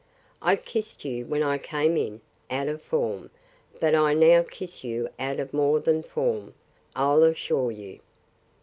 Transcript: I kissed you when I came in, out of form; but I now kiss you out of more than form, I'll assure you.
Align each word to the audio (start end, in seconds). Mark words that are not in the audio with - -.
I 0.41 0.55
kissed 0.55 1.05
you 1.05 1.27
when 1.27 1.43
I 1.43 1.59
came 1.59 1.95
in, 1.95 2.21
out 2.49 2.67
of 2.67 2.81
form; 2.81 3.29
but 3.79 3.93
I 3.93 4.15
now 4.15 4.41
kiss 4.41 4.83
you 4.83 5.07
out 5.19 5.39
of 5.39 5.53
more 5.53 5.79
than 5.79 6.01
form, 6.01 6.55
I'll 6.95 7.21
assure 7.21 7.69
you. 7.69 7.99